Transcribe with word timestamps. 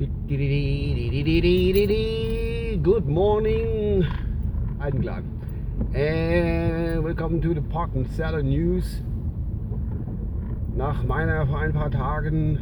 Good 0.00 0.08
morning, 3.06 4.06
Altenklang. 4.78 5.24
And 5.94 7.04
welcome 7.04 7.42
to 7.42 7.52
the 7.52 7.60
Park 7.60 7.90
and 7.94 8.08
Seller 8.08 8.42
News. 8.42 9.02
Nach 10.74 11.04
meiner 11.04 11.46
vor 11.46 11.58
ein 11.58 11.74
paar 11.74 11.90
Tagen 11.90 12.58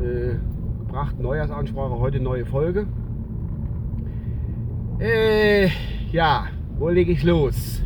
äh, 0.00 0.34
gebrachten 0.80 1.22
Neujahrsansprache 1.22 1.96
heute 1.96 2.18
neue 2.18 2.44
Folge. 2.44 2.88
Äh, 4.98 5.68
ja, 6.10 6.46
wo 6.76 6.88
lege 6.88 7.12
ich 7.12 7.22
los? 7.22 7.84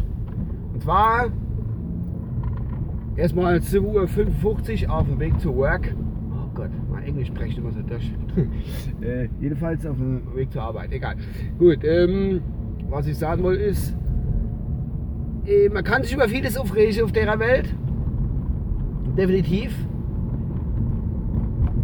Und 0.73 0.83
zwar 0.83 1.27
erstmal 3.17 3.59
7.55 3.59 4.87
Uhr 4.87 4.95
auf 4.95 5.07
dem 5.07 5.21
Weg 5.21 5.39
zu 5.41 5.55
Work. 5.55 5.95
Oh 6.33 6.49
Gott, 6.55 6.71
Englisch 7.07 7.29
spreche 7.29 7.61
immer 7.61 7.73
so 7.73 7.81
durch. 7.83 8.13
äh, 9.01 9.29
jedenfalls 9.41 9.87
auf 9.87 9.97
dem 9.97 10.23
Weg 10.35 10.53
zur 10.53 10.63
Arbeit, 10.63 10.93
egal. 10.93 11.17
Gut, 11.59 11.85
ähm, 11.85 12.41
was 12.89 13.07
ich 13.07 13.17
sagen 13.17 13.43
wollte 13.43 13.63
ist, 13.63 13.97
äh, 15.47 15.69
man 15.69 15.85
kann 15.85 16.03
sich 16.03 16.13
über 16.13 16.29
vieles 16.29 16.57
aufregen 16.59 17.05
auf 17.05 17.13
der 17.13 17.39
Welt. 17.39 17.73
Definitiv. 19.17 19.75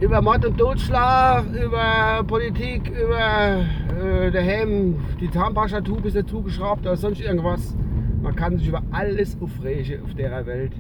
Über 0.00 0.20
Mord 0.20 0.45
und 0.45 0.59
Totschlag, 0.59 1.45
über 1.52 2.25
Politik, 2.27 2.91
über 2.91 3.64
äh, 4.02 4.33
daheim 4.33 4.97
die 5.20 5.30
Zahnpasta-Tube 5.30 6.06
ist 6.06 6.16
nicht 6.16 6.28
zugeschraubt 6.28 6.80
oder 6.83 6.97
sonst 6.97 7.20
irgendwas. 7.20 7.77
Man 8.20 8.34
kann 8.34 8.59
sich 8.59 8.69
über 8.69 8.83
alles 8.91 9.36
aufregen 9.41 10.02
auf 10.02 10.14
der 10.14 10.45
Welt. 10.45 10.73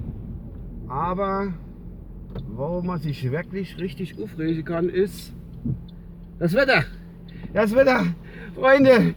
Aber 0.88 1.54
wo 2.48 2.80
man 2.82 3.00
sich 3.00 3.30
wirklich 3.30 3.78
richtig 3.78 4.22
aufregen 4.22 4.64
kann, 4.64 4.88
ist 4.88 5.32
das 6.38 6.54
Wetter. 6.54 6.84
Das 7.52 7.74
Wetter, 7.74 8.06
Freunde, 8.54 9.14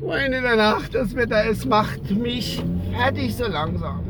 Freunde 0.00 0.40
der 0.40 0.56
Nacht, 0.56 0.94
das 0.94 1.14
Wetter, 1.16 1.48
es 1.50 1.64
macht 1.64 2.10
mich 2.10 2.62
fertig 2.92 3.34
so 3.34 3.46
langsam. 3.46 4.00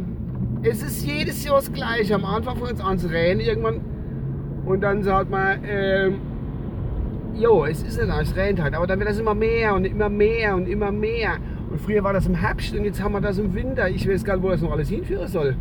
Es 0.62 0.82
ist 0.82 1.06
jedes 1.06 1.44
Jahr 1.44 1.56
das 1.56 1.72
Gleiche. 1.72 2.14
Am 2.14 2.24
Anfang 2.24 2.56
fängt 2.56 2.74
es 2.74 2.80
an 2.80 2.98
zu 2.98 3.08
regnen 3.08 3.46
irgendwann. 3.46 3.80
Und 4.64 4.80
dann 4.80 5.02
sagt 5.02 5.30
man, 5.30 5.60
ähm, 5.64 6.20
jo, 7.34 7.64
es 7.64 7.82
ist 7.82 8.00
nicht 8.00 8.08
es 8.08 8.34
regnet 8.34 8.62
halt. 8.62 8.74
Aber 8.74 8.86
dann 8.86 8.98
wird 8.98 9.08
das 9.08 9.18
immer 9.18 9.34
mehr 9.34 9.74
und 9.74 9.84
immer 9.84 10.08
mehr 10.08 10.56
und 10.56 10.66
immer 10.66 10.90
mehr. 10.90 11.36
Und 11.70 11.80
früher 11.80 12.02
war 12.02 12.12
das 12.12 12.26
im 12.26 12.34
Herbst 12.34 12.74
und 12.74 12.84
jetzt 12.84 13.02
haben 13.02 13.12
wir 13.12 13.20
das 13.20 13.38
im 13.38 13.54
Winter. 13.54 13.88
Ich 13.88 14.08
weiß 14.08 14.24
gar 14.24 14.34
nicht, 14.34 14.42
wo 14.42 14.50
das 14.50 14.60
noch 14.60 14.72
alles 14.72 14.88
hinführen 14.88 15.28
soll. 15.28 15.56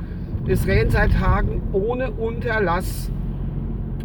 Es 0.47 0.67
regnet 0.67 0.91
seit 0.91 1.13
Tagen 1.13 1.61
ohne 1.73 2.11
Unterlass. 2.11 3.11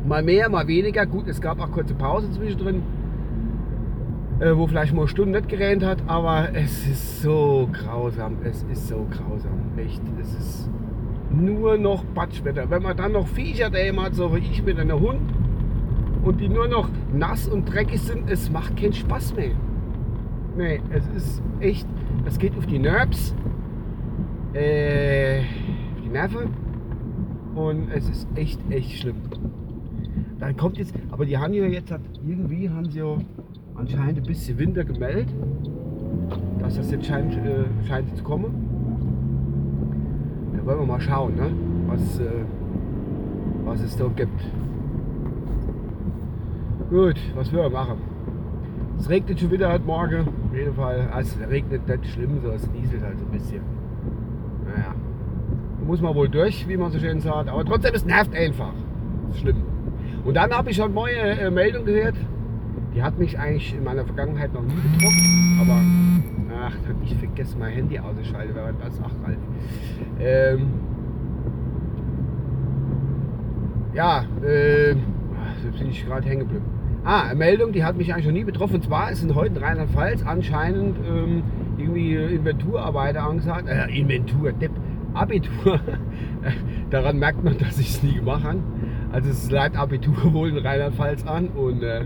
Mal 0.06 0.22
mehr, 0.22 0.48
mal 0.48 0.66
weniger. 0.66 1.04
Gut, 1.04 1.28
es 1.28 1.40
gab 1.40 1.60
auch 1.60 1.70
kurze 1.70 1.94
Pause 1.94 2.30
zwischendrin, 2.30 2.82
äh, 4.40 4.56
wo 4.56 4.66
vielleicht 4.66 4.94
mal 4.94 5.02
eine 5.02 5.08
Stunde 5.08 5.38
nicht 5.38 5.50
geregnet 5.50 5.86
hat. 5.86 5.98
Aber 6.06 6.48
es 6.54 6.86
ist 6.86 7.20
so 7.22 7.68
grausam. 7.72 8.38
Es 8.42 8.62
ist 8.72 8.88
so 8.88 9.06
grausam. 9.10 9.52
Echt. 9.76 10.00
Es 10.18 10.34
ist 10.34 10.70
nur 11.30 11.76
noch 11.76 12.04
Patschwetter. 12.14 12.70
Wenn 12.70 12.82
man 12.82 12.96
dann 12.96 13.12
noch 13.12 13.26
Viecher 13.26 13.68
daheim 13.68 14.00
hat, 14.00 14.14
so 14.14 14.34
wie 14.34 14.38
ich 14.38 14.62
mit 14.64 14.78
einem 14.78 14.98
Hund, 14.98 15.20
und 16.22 16.40
die 16.40 16.48
nur 16.48 16.68
noch 16.68 16.88
nass 17.12 17.48
und 17.48 17.72
dreckig 17.72 18.00
sind, 18.00 18.30
es 18.30 18.50
macht 18.50 18.76
keinen 18.76 18.92
Spaß 18.92 19.34
mehr. 19.36 19.52
Nee, 20.56 20.80
es 20.90 21.06
ist 21.08 21.42
echt, 21.60 21.86
es 22.24 22.38
geht 22.38 22.56
auf 22.58 22.66
die 22.66 22.78
Nerves, 22.78 23.34
äh, 24.52 24.99
Nerven 26.20 26.50
und 27.54 27.90
es 27.90 28.06
ist 28.10 28.28
echt, 28.34 28.60
echt 28.70 29.00
schlimm. 29.00 29.16
Dann 30.38 30.54
kommt 30.54 30.76
jetzt, 30.76 30.94
aber 31.10 31.24
die 31.24 31.38
haben 31.38 31.54
ja 31.54 31.64
jetzt, 31.64 31.90
hat, 31.90 32.02
irgendwie 32.26 32.68
haben 32.68 32.90
sie 32.90 32.98
ja 32.98 33.16
anscheinend 33.74 34.18
ein 34.18 34.24
bisschen 34.24 34.58
Winter 34.58 34.84
gemeldet, 34.84 35.28
dass 36.58 36.76
das 36.76 36.90
jetzt 36.90 37.06
scheint, 37.06 37.34
äh, 37.36 37.64
scheint 37.88 38.14
zu 38.14 38.22
kommen. 38.22 38.52
Da 40.54 40.66
wollen 40.66 40.80
wir 40.80 40.86
mal 40.86 41.00
schauen, 41.00 41.36
ne? 41.36 41.50
was, 41.86 42.20
äh, 42.20 42.44
was 43.64 43.80
es 43.80 43.96
da 43.96 44.06
gibt. 44.14 44.44
Gut, 46.90 47.18
was 47.34 47.50
wir 47.50 47.70
machen. 47.70 47.96
Es 48.98 49.08
regnet 49.08 49.40
schon 49.40 49.50
wieder 49.50 49.72
heute 49.72 49.86
Morgen. 49.86 50.28
Auf 50.50 50.54
jeden 50.54 50.74
Fall. 50.74 51.08
Also, 51.12 51.40
es 51.40 51.48
regnet 51.48 51.88
nicht 51.88 52.06
schlimm, 52.12 52.40
so 52.42 52.50
es 52.50 52.68
nieselt 52.72 53.02
halt 53.02 53.18
so 53.18 53.24
ein 53.24 53.30
bisschen. 53.30 53.62
Naja. 54.66 54.94
Muss 55.90 56.00
man 56.00 56.14
wohl 56.14 56.28
durch, 56.28 56.68
wie 56.68 56.76
man 56.76 56.92
so 56.92 57.00
schön 57.00 57.18
sagt. 57.18 57.48
Aber 57.48 57.64
trotzdem, 57.64 57.92
es 57.92 58.04
nervt 58.04 58.32
einfach. 58.32 58.72
Das 59.26 59.34
ist 59.34 59.40
schlimm. 59.40 59.56
Und 60.24 60.34
dann 60.34 60.52
habe 60.52 60.70
ich 60.70 60.76
schon 60.76 60.94
neue 60.94 61.16
äh, 61.16 61.50
Meldung 61.50 61.84
gehört. 61.84 62.14
Die 62.94 63.02
hat 63.02 63.18
mich 63.18 63.36
eigentlich 63.36 63.74
in 63.74 63.82
meiner 63.82 64.04
Vergangenheit 64.04 64.54
noch 64.54 64.62
nie 64.62 64.76
getroffen. 64.76 65.58
Aber, 65.60 65.80
ach, 66.64 66.76
ich 67.02 67.16
vergesse 67.16 67.58
mein 67.58 67.72
Handy 67.72 67.98
auszuschalten, 67.98 68.54
während 68.54 68.80
das, 68.80 69.00
ach, 69.02 69.10
Ralf. 69.26 69.38
Ähm, 70.20 70.68
ja, 73.92 74.26
äh, 74.44 74.94
bin 75.76 75.90
ich 75.90 76.06
gerade 76.06 76.28
hängen 76.28 76.42
geblieben. 76.42 76.66
Ah, 77.02 77.34
Meldung, 77.34 77.72
die 77.72 77.82
hat 77.82 77.96
mich 77.96 78.14
eigentlich 78.14 78.26
noch 78.26 78.32
nie 78.32 78.44
betroffen. 78.44 78.76
Und 78.76 78.84
zwar 78.84 79.12
sind 79.16 79.34
heute 79.34 79.56
in 79.56 79.64
Rheinland-Pfalz 79.64 80.22
anscheinend 80.24 80.98
ähm, 81.04 81.42
irgendwie 81.78 82.14
Inventurarbeiter 82.14 83.24
angesagt. 83.24 83.68
Äh, 83.68 83.86
Inventur, 83.88 84.52
Depp, 84.52 84.70
Abitur. 85.14 85.80
Daran 86.90 87.18
merkt 87.18 87.44
man, 87.44 87.58
dass 87.58 87.78
ich 87.78 87.90
es 87.90 88.02
nie 88.02 88.14
gemacht 88.14 88.44
habe. 88.44 88.58
Also 89.12 89.30
es 89.30 89.50
leitet 89.50 89.78
Abitur 89.78 90.32
wohl 90.32 90.48
in 90.50 90.58
Rheinland-Pfalz 90.58 91.26
an 91.26 91.48
und 91.48 91.82
äh, 91.82 92.04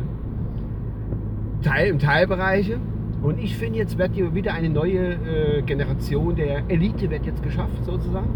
Teil, 1.63 1.89
im 1.89 1.99
Teilbereiche. 1.99 2.79
Und 3.23 3.39
ich 3.39 3.57
finde, 3.57 3.79
jetzt 3.79 3.97
wird 3.97 4.13
hier 4.15 4.35
wieder 4.35 4.53
eine 4.53 4.69
neue 4.69 5.15
äh, 5.15 5.63
Generation 5.63 6.37
der 6.37 6.63
Elite 6.69 7.11
wird 7.11 7.25
jetzt 7.25 7.43
geschafft, 7.43 7.85
sozusagen. 7.85 8.29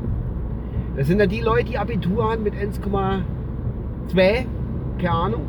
Das 0.96 1.06
sind 1.06 1.20
ja 1.20 1.26
die 1.26 1.40
Leute, 1.40 1.66
die 1.66 1.78
Abitur 1.78 2.30
haben 2.30 2.42
mit 2.42 2.54
1,2, 2.54 3.24
keine 4.98 5.10
Ahnung. 5.10 5.46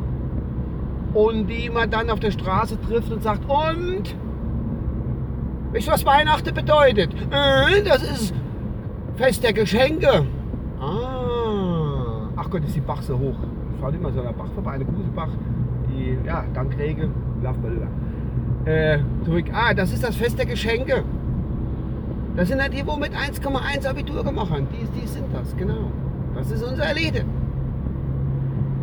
Und 1.14 1.48
die 1.48 1.70
man 1.70 1.90
dann 1.90 2.10
auf 2.10 2.20
der 2.20 2.30
Straße 2.30 2.78
trifft 2.82 3.10
und 3.10 3.22
sagt, 3.22 3.48
und? 3.48 4.14
Wisst 5.72 5.88
ihr, 5.88 5.92
was 5.92 6.04
Weihnachten 6.04 6.54
bedeutet? 6.54 7.14
Äh, 7.30 7.82
das 7.82 8.02
ist 8.02 8.34
Fest 9.20 9.44
der 9.44 9.52
Geschenke. 9.52 10.24
Ah. 10.80 12.26
Ach 12.36 12.48
Gott, 12.48 12.64
ist 12.64 12.74
die 12.74 12.80
Bach 12.80 13.02
so 13.02 13.18
hoch. 13.18 13.36
Ich 13.74 13.80
fahre 13.80 13.94
immer 13.94 14.10
so 14.12 14.22
einer 14.22 14.32
Bach 14.32 14.50
vorbei, 14.54 14.72
eine 14.72 14.86
Guselbach. 14.86 15.28
Die, 15.90 16.16
ja, 16.26 16.46
dank 16.54 16.78
Regen, 16.78 17.12
laufen 17.42 17.62
wir 17.62 17.70
über. 17.70 17.86
Äh, 18.64 19.00
zurück. 19.26 19.44
Ah, 19.52 19.74
das 19.74 19.92
ist 19.92 20.02
das 20.02 20.16
Fest 20.16 20.38
der 20.38 20.46
Geschenke. 20.46 21.04
Das 22.34 22.48
sind 22.48 22.60
ja 22.60 22.68
die, 22.70 22.86
wo 22.86 22.96
mit 22.96 23.12
1,1 23.12 23.86
Abitur 23.86 24.24
gemacht 24.24 24.52
haben. 24.52 24.66
Die, 24.72 25.00
die 25.00 25.06
sind 25.06 25.26
das, 25.34 25.54
genau. 25.54 25.90
Das 26.34 26.50
ist 26.50 26.62
unsere 26.62 26.88
Elite. 26.88 27.26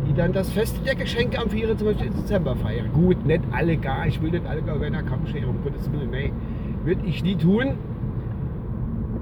Die 0.06 0.14
dann 0.14 0.32
das 0.32 0.50
Fest 0.50 0.76
der 0.86 0.94
Geschenke 0.94 1.40
am 1.40 1.50
24. 1.50 2.10
Dezember 2.12 2.54
feiern. 2.54 2.92
Gut, 2.92 3.26
nicht 3.26 3.42
alle 3.50 3.76
gar. 3.76 4.06
Ich 4.06 4.22
will 4.22 4.30
nicht 4.30 4.46
alle 4.46 4.62
gar 4.62 4.80
wenn 4.80 4.94
er 4.94 5.02
Kampfschere, 5.02 5.48
um 5.48 5.64
Gottes 5.64 5.90
Willen. 5.90 6.10
Nee, 6.12 6.32
würde 6.84 7.04
ich 7.04 7.24
nie 7.24 7.34
tun. 7.34 7.74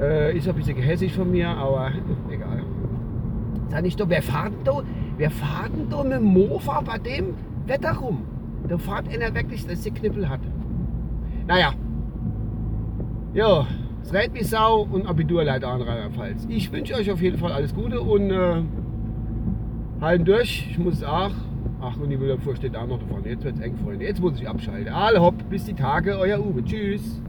Äh, 0.01 0.37
ist 0.37 0.49
ein 0.49 0.55
bisschen 0.55 0.77
gehässig 0.77 1.15
von 1.15 1.31
mir, 1.31 1.49
aber 1.49 1.91
egal. 2.31 2.63
Sag 3.69 3.83
nicht 3.83 3.99
doch, 3.99 4.09
wer 4.09 4.23
fahrt 4.23 4.53
da, 4.65 4.83
wer 5.17 5.31
fahrt 5.31 5.73
denn 5.77 5.89
da 5.89 6.03
mit 6.03 6.13
dem 6.13 6.25
Mofa 6.25 6.83
bei 6.83 6.99
dem 6.99 7.35
Wetter 7.67 7.95
rum? 7.97 8.23
Da 8.69 8.79
fahrt 8.79 9.09
einer 9.09 9.35
wirklich, 9.35 9.67
dass 9.67 9.83
der 9.83 9.93
Knippel 9.93 10.29
hat. 10.29 10.41
Naja. 11.47 11.73
Ja, 13.33 13.67
es 14.03 14.13
rät 14.13 14.35
wie 14.35 14.45
Sau 14.45 14.87
und 14.91 15.07
Abiturleiter 15.07 15.69
an 15.69 15.83
Rheinland-Pfalz. 15.83 16.47
Ich 16.49 16.73
wünsche 16.73 16.95
euch 16.95 17.11
auf 17.11 17.21
jeden 17.21 17.39
Fall 17.39 17.53
alles 17.53 17.75
Gute 17.75 18.01
und 18.01 18.31
äh, 18.31 18.63
halten 20.01 20.25
durch. 20.25 20.69
Ich 20.71 20.79
muss 20.79 21.03
auch. 21.03 21.31
Ach, 21.81 21.97
und 21.99 22.09
die 22.11 22.17
Müllabfuhr 22.17 22.57
steht 22.57 22.77
auch 22.77 22.87
noch 22.87 22.99
davon. 22.99 23.25
Jetzt 23.25 23.45
wird 23.45 23.57
es 23.57 23.61
eng, 23.61 23.77
Freunde. 23.77 24.05
Jetzt 24.05 24.21
muss 24.21 24.41
ich 24.41 24.49
abschalten. 24.49 24.93
Alle 24.93 25.21
hopp, 25.21 25.35
bis 25.51 25.65
die 25.65 25.75
Tage. 25.75 26.19
Euer 26.19 26.39
Uwe. 26.39 26.65
Tschüss. 26.65 27.21